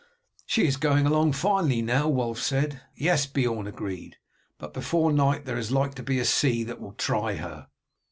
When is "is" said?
0.65-0.77, 5.59-5.69